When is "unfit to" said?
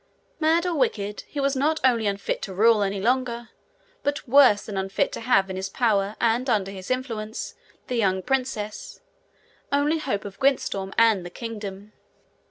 2.07-2.55, 4.75-5.19